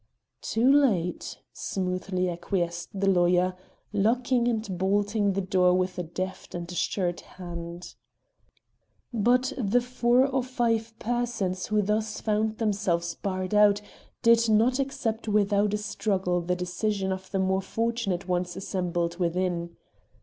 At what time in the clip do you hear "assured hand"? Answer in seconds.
6.71-7.93